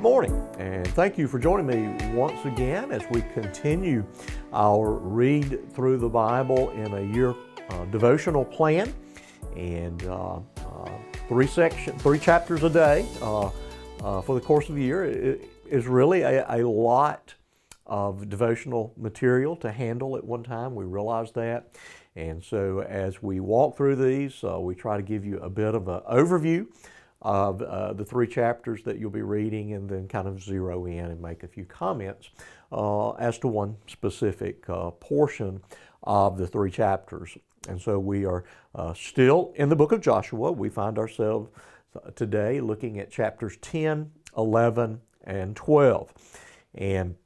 Good 0.00 0.08
morning, 0.08 0.48
and 0.58 0.88
thank 0.88 1.18
you 1.18 1.28
for 1.28 1.38
joining 1.38 1.66
me 1.66 2.14
once 2.14 2.42
again 2.46 2.90
as 2.90 3.02
we 3.10 3.20
continue 3.34 4.02
our 4.50 4.92
read 4.92 5.70
through 5.74 5.98
the 5.98 6.08
Bible 6.08 6.70
in 6.70 6.94
a 6.94 7.02
year 7.02 7.34
uh, 7.68 7.84
devotional 7.84 8.46
plan, 8.46 8.94
and 9.58 10.02
uh, 10.04 10.36
uh, 10.36 10.90
three 11.28 11.46
section, 11.46 11.98
three 11.98 12.18
chapters 12.18 12.62
a 12.62 12.70
day 12.70 13.06
uh, 13.20 13.50
uh, 14.02 14.22
for 14.22 14.34
the 14.34 14.40
course 14.40 14.70
of 14.70 14.76
the 14.76 14.82
year 14.82 15.04
it 15.04 15.42
is 15.68 15.86
really 15.86 16.22
a, 16.22 16.46
a 16.48 16.66
lot 16.66 17.34
of 17.84 18.30
devotional 18.30 18.94
material 18.96 19.54
to 19.56 19.70
handle 19.70 20.16
at 20.16 20.24
one 20.24 20.42
time. 20.42 20.74
We 20.74 20.86
realize 20.86 21.30
that. 21.32 21.76
And 22.16 22.42
so 22.42 22.80
as 22.80 23.22
we 23.22 23.38
walk 23.40 23.76
through 23.76 23.96
these, 23.96 24.42
uh, 24.44 24.58
we 24.60 24.74
try 24.74 24.96
to 24.96 25.02
give 25.02 25.26
you 25.26 25.40
a 25.40 25.50
bit 25.50 25.74
of 25.74 25.88
an 25.88 26.00
overview 26.10 26.68
of 27.22 27.60
uh, 27.62 27.92
the 27.92 28.04
three 28.04 28.26
chapters 28.26 28.82
that 28.84 28.98
you'll 28.98 29.10
be 29.10 29.22
reading 29.22 29.74
and 29.74 29.88
then 29.88 30.08
kind 30.08 30.26
of 30.26 30.42
zero 30.42 30.86
in 30.86 31.06
and 31.06 31.20
make 31.20 31.42
a 31.42 31.48
few 31.48 31.64
comments 31.64 32.30
uh, 32.72 33.10
as 33.12 33.38
to 33.38 33.48
one 33.48 33.76
specific 33.86 34.68
uh, 34.68 34.90
portion 34.92 35.60
of 36.02 36.38
the 36.38 36.46
three 36.46 36.70
chapters. 36.70 37.36
And 37.68 37.80
so 37.80 37.98
we 37.98 38.24
are 38.24 38.44
uh, 38.74 38.94
still 38.94 39.52
in 39.56 39.68
the 39.68 39.76
book 39.76 39.92
of 39.92 40.00
Joshua. 40.00 40.50
We 40.50 40.70
find 40.70 40.98
ourselves 40.98 41.50
today 42.14 42.60
looking 42.60 42.98
at 42.98 43.10
chapters 43.10 43.56
10, 43.60 44.10
11, 44.36 45.00
and 45.24 45.56
12. 45.56 46.12
And 46.74 47.16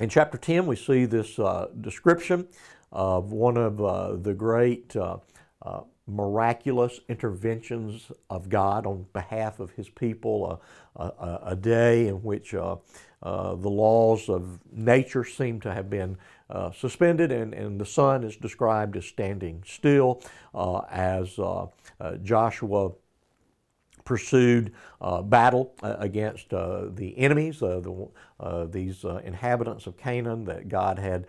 in 0.00 0.08
chapter 0.08 0.38
10, 0.38 0.66
we 0.66 0.76
see 0.76 1.04
this 1.04 1.38
uh, 1.38 1.68
description 1.80 2.48
of 2.90 3.32
one 3.32 3.56
of 3.56 3.80
uh, 3.80 4.16
the 4.16 4.34
great 4.34 4.96
miraculous 6.06 7.00
interventions 7.08 8.12
of 8.28 8.48
God 8.48 8.86
on 8.86 9.06
behalf 9.12 9.60
of 9.60 9.70
His 9.72 9.88
people, 9.88 10.60
a, 10.96 11.02
a, 11.02 11.40
a 11.46 11.56
day 11.56 12.08
in 12.08 12.22
which 12.22 12.54
uh, 12.54 12.76
uh, 13.22 13.54
the 13.54 13.70
laws 13.70 14.28
of 14.28 14.60
nature 14.70 15.24
seem 15.24 15.60
to 15.60 15.72
have 15.72 15.88
been 15.88 16.18
uh, 16.50 16.70
suspended, 16.72 17.32
and, 17.32 17.54
and 17.54 17.80
the 17.80 17.86
sun 17.86 18.22
is 18.22 18.36
described 18.36 18.96
as 18.96 19.06
standing 19.06 19.62
still 19.66 20.22
uh, 20.54 20.80
as 20.90 21.38
uh, 21.38 21.66
uh, 22.00 22.16
Joshua 22.22 22.92
pursued 24.04 24.72
uh, 25.00 25.22
battle 25.22 25.74
against 25.82 26.52
uh, 26.52 26.88
the 26.90 27.16
enemies, 27.16 27.60
the, 27.60 28.08
these 28.66 29.04
inhabitants 29.24 29.86
of 29.86 29.96
Canaan 29.96 30.44
that 30.44 30.68
God 30.68 30.98
had 30.98 31.26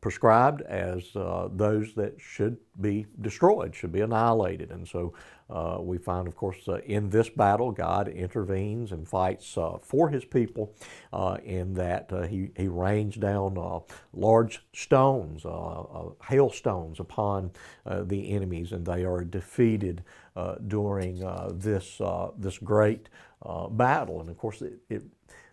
prescribed 0.00 0.62
as 0.62 1.12
those 1.12 1.94
that 1.94 2.14
should 2.18 2.56
be 2.80 3.06
destroyed, 3.20 3.74
should 3.74 3.92
be 3.92 4.00
annihilated. 4.00 4.70
And 4.70 4.86
so 4.86 5.14
uh, 5.48 5.78
we 5.80 5.96
find, 5.96 6.26
of 6.26 6.34
course, 6.34 6.68
uh, 6.68 6.78
in 6.86 7.08
this 7.08 7.28
battle, 7.28 7.70
God 7.70 8.08
intervenes 8.08 8.90
and 8.90 9.06
fights 9.06 9.56
uh, 9.56 9.78
for 9.80 10.08
his 10.08 10.24
people 10.24 10.74
uh, 11.12 11.38
in 11.44 11.72
that 11.74 12.12
uh, 12.12 12.22
he, 12.22 12.50
he 12.56 12.66
rains 12.66 13.14
down 13.14 13.56
uh, 13.56 13.78
large 14.12 14.64
stones, 14.72 15.46
hailstones 16.28 16.98
upon 17.00 17.52
the 17.86 18.30
enemies, 18.30 18.72
and 18.72 18.84
they 18.84 19.04
are 19.04 19.22
defeated 19.24 20.02
during 20.66 21.20
this, 21.54 22.00
this 22.38 22.58
great 22.58 23.08
battle. 23.70 24.20
And 24.20 24.28
of 24.28 24.36
course, 24.36 24.62
it, 24.62 24.80
it, 24.88 25.02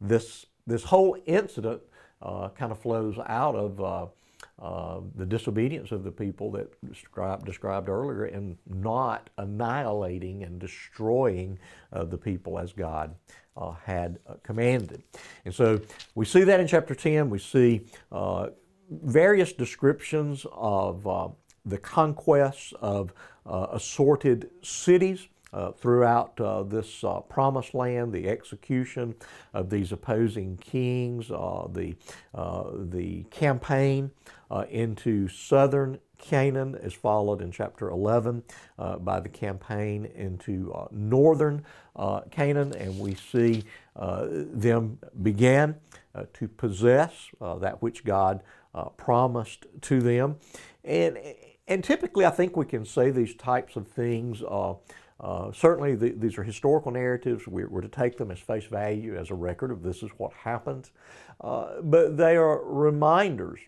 this, 0.00 0.46
this 0.66 0.84
whole 0.84 1.16
incident 1.26 1.82
kind 2.22 2.72
of 2.72 2.78
flows 2.78 3.16
out 3.26 3.54
of 3.54 4.10
uh, 4.58 5.00
the 5.16 5.26
disobedience 5.26 5.92
of 5.92 6.02
the 6.02 6.10
people 6.10 6.50
that 6.50 6.72
described, 6.88 7.44
described 7.44 7.90
earlier 7.90 8.24
and 8.24 8.56
not 8.66 9.28
annihilating 9.36 10.44
and 10.44 10.58
destroying 10.58 11.58
uh, 11.92 12.04
the 12.04 12.16
people 12.16 12.58
as 12.58 12.72
God 12.72 13.14
uh, 13.56 13.72
had 13.84 14.18
uh, 14.26 14.34
commanded. 14.42 15.02
And 15.44 15.54
so 15.54 15.80
we 16.14 16.24
see 16.24 16.42
that 16.44 16.58
in 16.58 16.66
chapter 16.66 16.94
10. 16.94 17.28
We 17.28 17.38
see 17.38 17.82
uh, 18.10 18.48
various 18.90 19.52
descriptions 19.52 20.46
of 20.52 21.06
uh, 21.06 21.28
the 21.66 21.78
conquests 21.78 22.72
of 22.80 23.12
assorted 23.44 24.50
cities. 24.62 25.28
Uh, 25.52 25.70
throughout 25.70 26.38
uh, 26.40 26.64
this 26.64 27.04
uh, 27.04 27.20
promised 27.20 27.72
land, 27.72 28.12
the 28.12 28.28
execution 28.28 29.14
of 29.54 29.70
these 29.70 29.92
opposing 29.92 30.56
kings, 30.56 31.28
the, 31.28 31.94
the 32.34 33.24
campaign 33.30 34.10
into 34.68 35.28
southern 35.28 35.98
Canaan 36.18 36.74
is 36.82 36.92
followed 36.92 37.42
in 37.42 37.50
chapter 37.52 37.90
11 37.90 38.42
uh, 38.78 38.96
by 38.96 39.20
the 39.20 39.28
campaign 39.28 40.06
into 40.14 40.72
uh, 40.72 40.86
northern 40.90 41.64
uh, 41.94 42.20
Canaan, 42.30 42.74
and 42.74 42.98
we 42.98 43.14
see 43.14 43.64
them 43.94 44.98
begin 45.22 45.76
to 46.34 46.48
possess 46.48 47.30
that 47.40 47.80
which 47.80 48.04
God 48.04 48.42
promised 48.96 49.66
to 49.82 50.00
them. 50.00 50.36
And, 50.84 51.18
and 51.68 51.82
typically, 51.82 52.24
I 52.24 52.30
think 52.30 52.56
we 52.56 52.66
can 52.66 52.84
say 52.84 53.10
these 53.10 53.34
types 53.34 53.76
of 53.76 53.86
things 53.86 54.42
uh, 55.18 55.50
certainly, 55.52 55.94
the, 55.94 56.10
these 56.10 56.36
are 56.36 56.42
historical 56.42 56.90
narratives. 56.90 57.46
We're, 57.46 57.68
we're, 57.68 57.80
to 57.80 57.88
take 57.88 58.18
them 58.18 58.30
as 58.30 58.38
face 58.38 58.64
value, 58.64 59.16
as 59.16 59.30
a 59.30 59.34
record 59.34 59.70
of 59.70 59.82
this 59.82 60.02
is 60.02 60.10
what 60.18 60.32
happened. 60.34 60.90
Uh, 61.40 61.80
but 61.82 62.16
they 62.16 62.36
are 62.36 62.62
reminders 62.64 63.60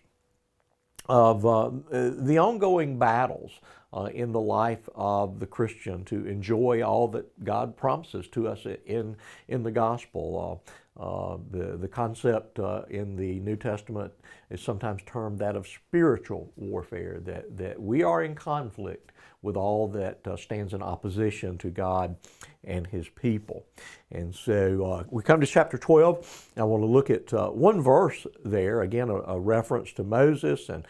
of 1.07 1.45
uh, 1.45 1.71
the 1.89 2.37
ongoing 2.37 2.99
battles 2.99 3.51
uh, 3.93 4.09
in 4.13 4.31
the 4.31 4.39
life 4.39 4.87
of 4.95 5.39
the 5.39 5.47
Christian 5.47 6.05
to 6.05 6.25
enjoy 6.27 6.83
all 6.83 7.07
that 7.09 7.43
God 7.43 7.75
promises 7.75 8.27
to 8.29 8.47
us 8.47 8.65
in, 8.85 9.15
in 9.47 9.63
the 9.63 9.71
gospel. 9.71 10.61
Uh, 10.65 10.71
uh, 10.99 11.37
the, 11.51 11.77
the 11.77 11.87
concept 11.87 12.59
uh, 12.59 12.81
in 12.89 13.15
the 13.15 13.39
New 13.39 13.55
Testament 13.55 14.11
is 14.49 14.61
sometimes 14.61 15.01
termed 15.05 15.39
that 15.39 15.55
of 15.55 15.65
spiritual 15.65 16.51
warfare, 16.57 17.21
that, 17.23 17.55
that 17.55 17.81
we 17.81 18.03
are 18.03 18.23
in 18.23 18.35
conflict 18.35 19.13
with 19.41 19.55
all 19.55 19.87
that 19.87 20.19
uh, 20.27 20.35
stands 20.35 20.73
in 20.73 20.81
opposition 20.83 21.57
to 21.57 21.69
God 21.69 22.17
and 22.65 22.85
His 22.85 23.07
people. 23.07 23.65
And 24.11 24.35
so 24.35 24.85
uh, 24.91 25.03
we 25.09 25.23
come 25.23 25.39
to 25.39 25.47
chapter 25.47 25.77
12. 25.77 26.49
I 26.57 26.63
want 26.63 26.83
to 26.83 26.87
look 26.87 27.09
at 27.09 27.33
uh, 27.33 27.47
one 27.47 27.81
verse 27.81 28.27
there, 28.43 28.81
again, 28.81 29.09
a, 29.09 29.15
a 29.21 29.39
reference 29.39 29.93
to 29.93 30.03
Moses 30.03 30.67
and 30.67 30.85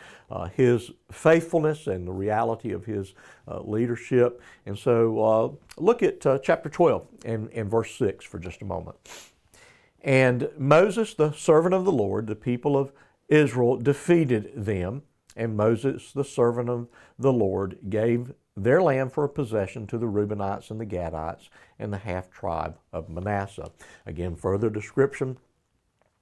his 0.56 0.92
faithfulness 1.12 1.88
and 1.88 2.08
the 2.08 2.12
reality 2.12 2.72
of 2.72 2.86
his 2.90 3.14
uh, 3.48 3.62
leadership. 3.62 4.42
And 4.66 4.78
so 4.78 5.24
uh, 5.24 5.82
look 5.82 6.04
at 6.04 6.26
uh, 6.26 6.40
chapter 6.40 6.70
12 6.70 7.08
and, 7.26 7.50
and 7.54 7.70
verse 7.70 7.96
6 7.96 8.26
for 8.26 8.40
just 8.40 8.62
a 8.62 8.66
moment. 8.66 8.98
And 10.02 10.50
Moses, 10.58 11.14
the 11.14 11.32
servant 11.32 11.74
of 11.74 11.86
the 11.86 11.92
Lord, 11.92 12.28
the 12.28 12.36
people 12.36 12.78
of 12.78 12.92
Israel 13.28 13.78
defeated 13.78 14.52
them, 14.56 15.04
and 15.36 15.56
Moses, 15.56 16.12
the 16.12 16.24
servant 16.24 16.70
of 16.70 16.88
the 17.18 17.34
Lord, 17.34 17.78
gave 17.90 18.34
their 18.56 18.82
land 18.82 19.14
for 19.14 19.24
a 19.24 19.30
possession 19.30 19.88
to 19.88 19.98
the 19.98 20.08
Reubenites 20.08 20.72
and 20.72 20.80
the 20.80 20.86
Gadites 20.86 21.50
and 21.78 21.94
the 21.94 21.98
half 21.98 22.30
tribe 22.30 22.78
of 22.92 23.10
Manasseh. 23.10 23.72
Again, 24.06 24.36
further 24.36 24.70
description 24.70 25.38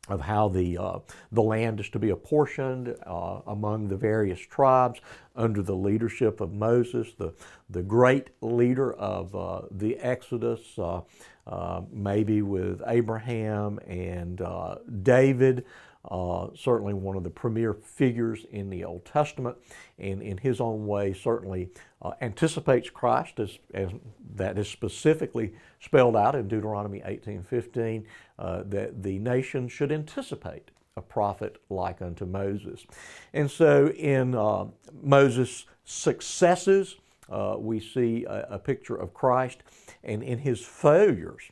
of 0.09 0.21
how 0.21 0.47
the, 0.47 0.77
uh, 0.77 0.99
the 1.31 1.41
land 1.41 1.79
is 1.79 1.89
to 1.89 1.99
be 1.99 2.09
apportioned 2.09 2.95
uh, 3.05 3.39
among 3.47 3.87
the 3.87 3.97
various 3.97 4.39
tribes 4.39 4.99
under 5.35 5.61
the 5.61 5.75
leadership 5.75 6.41
of 6.41 6.53
Moses, 6.53 7.13
the, 7.17 7.33
the 7.69 7.83
great 7.83 8.29
leader 8.41 8.93
of 8.93 9.35
uh, 9.35 9.61
the 9.71 9.97
Exodus, 9.97 10.59
uh, 10.77 11.01
uh, 11.45 11.81
maybe 11.91 12.41
with 12.41 12.81
Abraham 12.87 13.79
and 13.87 14.41
uh, 14.41 14.75
David. 15.03 15.65
Uh, 16.09 16.47
certainly 16.55 16.93
one 16.93 17.17
of 17.17 17.23
the 17.23 17.29
premier 17.29 17.73
figures 17.73 18.45
in 18.51 18.69
the 18.69 18.83
Old 18.83 19.03
Testament, 19.03 19.57
and 19.99 20.21
in 20.21 20.37
his 20.37 20.61
own 20.61 20.87
way, 20.87 21.13
certainly 21.13 21.69
uh, 22.01 22.11
anticipates 22.21 22.89
Christ 22.89 23.39
as, 23.39 23.57
as 23.73 23.89
that 24.35 24.57
is 24.57 24.69
specifically 24.69 25.53
spelled 25.81 26.15
out 26.15 26.35
in 26.35 26.47
Deuteronomy 26.47 27.01
18:15 27.01 28.05
uh, 28.39 28.63
that 28.67 29.03
the 29.03 29.19
nation 29.19 29.67
should 29.67 29.91
anticipate 29.91 30.71
a 30.95 31.01
prophet 31.01 31.57
like 31.69 32.01
unto 32.01 32.25
Moses. 32.25 32.85
And 33.33 33.49
so 33.49 33.89
in 33.89 34.33
uh, 34.33 34.65
Moses' 35.01 35.65
successes, 35.83 36.95
uh, 37.29 37.55
we 37.57 37.79
see 37.79 38.25
a, 38.25 38.47
a, 38.51 38.59
picture 38.59 38.95
of 38.95 39.13
Christ, 39.13 39.59
and 40.03 40.23
in 40.23 40.39
his 40.39 40.61
failures, 40.61 41.43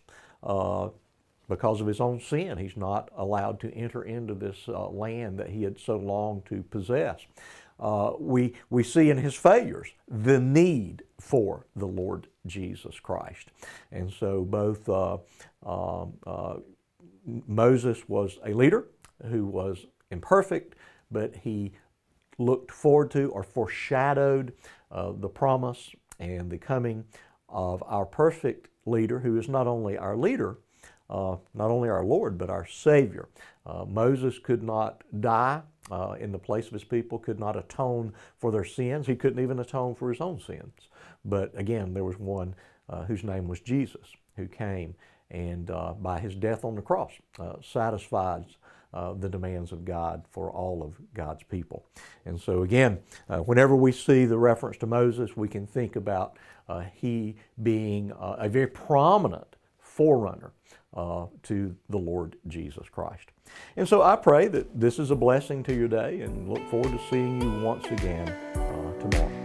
uh, 0.42 0.90
because 1.48 1.82
of 1.82 1.88
his 1.88 2.00
own 2.00 2.20
sin. 2.20 2.58
He's 2.58 2.78
not 2.78 3.10
allowed 3.16 3.60
to 3.62 3.74
enter 3.74 4.04
into 4.04 4.34
this 4.34 4.58
uh, 4.68 4.90
land 4.90 5.38
that 5.40 5.50
he 5.50 5.64
had 5.64 5.80
so 5.80 5.98
longed 5.98 6.46
to 6.48 6.64
possess. 6.64 7.22
Uh, 7.80 8.14
we, 8.20 8.54
we 8.70 8.84
see 8.84 9.10
in 9.10 9.18
his 9.18 9.36
failures 9.36 9.90
the 10.08 10.40
need 10.40 11.04
for 11.20 11.66
the 11.76 11.88
Lord 11.88 12.28
Jesus 12.46 13.00
Christ. 13.00 13.50
And 13.92 14.12
so 14.12 14.44
both 14.44 14.88
uh, 14.88 15.18
um, 15.66 16.14
uh 16.26 16.56
Moses 17.48 18.08
was 18.08 18.38
a 18.46 18.54
leader 18.54 18.86
who 19.30 19.46
was 19.46 19.88
imperfect, 20.12 20.76
but 21.12 21.36
he 21.36 21.74
looked 22.38 22.72
forward 22.72 23.12
to 23.12 23.30
or 23.32 23.44
foreshadowed 23.44 24.54
uh, 24.92 25.12
the 25.14 25.30
promise 25.30 25.90
and 26.20 26.50
the 26.50 26.58
coming 26.58 27.04
of 27.50 27.84
our 27.88 28.06
perfect 28.06 28.70
leader, 28.86 29.20
who 29.20 29.38
is 29.38 29.50
not 29.50 29.68
only 29.68 29.98
our 29.98 30.16
leader, 30.16 30.58
uh, 31.10 31.36
not 31.54 31.72
only 31.72 31.90
our 31.90 32.04
Lord, 32.04 32.38
but 32.38 32.50
our 32.50 32.66
Savior. 32.66 33.28
Uh, 33.66 33.86
Moses 33.88 34.40
could 34.40 34.64
not 34.64 35.04
die 35.20 35.62
uh, 35.92 36.16
in 36.20 36.32
the 36.32 36.40
place 36.40 36.68
of 36.68 36.74
his 36.74 36.84
people, 36.84 37.20
could 37.20 37.40
not 37.40 37.56
atone 37.56 38.14
for 38.38 38.52
their 38.52 38.64
sins. 38.64 39.08
He 39.08 39.16
couldn't 39.16 39.42
even 39.42 39.60
atone 39.60 39.96
for 39.96 40.10
his 40.10 40.22
own 40.22 40.40
sins. 40.40 40.74
But 41.24 41.52
again, 41.56 41.94
there 41.94 42.04
was 42.04 42.20
one 42.20 42.56
uh, 42.90 43.06
whose 43.06 43.24
name 43.24 43.48
was 43.48 43.60
Jesus 43.60 44.08
who 44.36 44.48
came 44.48 44.96
and 45.32 45.72
uh, 45.72 45.94
by 45.94 46.20
his 46.20 46.36
death 46.36 46.64
on 46.64 46.76
the 46.76 46.82
cross 46.82 47.12
satisfies 47.64 48.58
uh, 48.94 49.14
the 49.14 49.28
demands 49.28 49.72
of 49.72 49.84
God 49.84 50.24
for 50.30 50.52
all 50.52 50.84
of 50.84 50.94
God's 51.14 51.44
people. 51.44 51.86
And 52.26 52.40
so, 52.40 52.62
again, 52.62 53.00
whenever 53.28 53.76
we 53.76 53.92
see 53.92 54.26
the 54.26 54.38
reference 54.38 54.78
to 54.78 54.86
Moses, 54.86 55.36
we 55.36 55.48
can 55.48 55.66
think 55.66 55.96
about 55.96 56.38
he 56.94 57.36
being 57.64 58.14
a 58.20 58.48
very 58.48 58.68
prominent 58.68 59.56
forerunner 59.80 60.52
uh, 60.96 61.26
to 61.44 61.76
the 61.90 61.98
Lord 61.98 62.38
Jesus 62.48 62.88
Christ. 62.90 63.32
And 63.76 63.88
so 63.88 64.02
I 64.02 64.16
pray 64.16 64.48
that 64.48 64.80
this 64.80 65.00
is 65.00 65.12
a 65.12 65.16
blessing 65.16 65.64
to 65.64 65.74
your 65.74 65.88
day 65.88 66.22
and 66.22 66.50
look 66.50 66.68
forward 66.70 66.92
to 66.92 67.00
seeing 67.10 67.42
you 67.42 67.62
once 67.62 67.86
again 67.86 68.30
uh, 68.30 68.94
tomorrow. 69.00 69.45